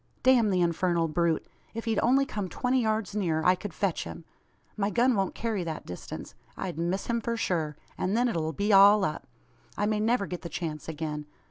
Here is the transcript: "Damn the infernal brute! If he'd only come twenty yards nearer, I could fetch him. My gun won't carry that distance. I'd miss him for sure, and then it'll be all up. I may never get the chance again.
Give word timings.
"Damn 0.23 0.49
the 0.49 0.61
infernal 0.61 1.07
brute! 1.07 1.45
If 1.75 1.85
he'd 1.85 1.99
only 1.99 2.25
come 2.25 2.49
twenty 2.49 2.81
yards 2.81 3.15
nearer, 3.15 3.45
I 3.45 3.53
could 3.53 3.71
fetch 3.71 4.03
him. 4.03 4.25
My 4.75 4.89
gun 4.89 5.13
won't 5.15 5.35
carry 5.35 5.63
that 5.63 5.85
distance. 5.85 6.33
I'd 6.57 6.79
miss 6.79 7.05
him 7.05 7.21
for 7.21 7.37
sure, 7.37 7.77
and 7.99 8.17
then 8.17 8.27
it'll 8.27 8.51
be 8.51 8.73
all 8.73 9.05
up. 9.05 9.27
I 9.77 9.85
may 9.85 9.99
never 9.99 10.25
get 10.25 10.41
the 10.41 10.49
chance 10.49 10.89
again. 10.89 11.27